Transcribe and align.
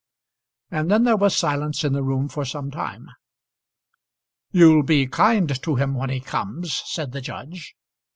And 0.71 0.89
then 0.89 1.03
there 1.03 1.15
was 1.15 1.35
silence 1.35 1.83
in 1.83 1.93
the 1.93 2.01
room 2.01 2.27
for 2.27 2.43
some 2.43 2.71
time. 2.71 3.05
"You'll 4.49 4.81
be 4.81 5.05
kind 5.05 5.61
to 5.61 5.75
him 5.75 5.93
when 5.93 6.09
he 6.09 6.19
comes?" 6.19 6.81
said 6.85 7.11
the 7.11 7.21
judge. 7.21 7.75